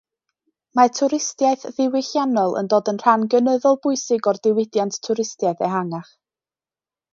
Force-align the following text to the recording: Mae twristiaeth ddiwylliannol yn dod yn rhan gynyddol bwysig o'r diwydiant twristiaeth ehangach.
Mae 0.77 0.89
twristiaeth 0.99 1.65
ddiwylliannol 1.75 2.57
yn 2.63 2.71
dod 2.75 2.91
yn 2.95 3.01
rhan 3.05 3.27
gynyddol 3.35 3.79
bwysig 3.85 4.33
o'r 4.33 4.41
diwydiant 4.49 5.01
twristiaeth 5.11 5.65
ehangach. 5.71 6.13